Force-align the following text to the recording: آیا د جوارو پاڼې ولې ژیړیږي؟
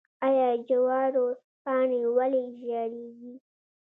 آیا 0.27 0.49
د 0.57 0.61
جوارو 0.67 1.25
پاڼې 1.63 2.01
ولې 2.15 2.43
ژیړیږي؟ 2.59 3.33